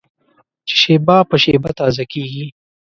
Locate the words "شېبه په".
0.81-1.35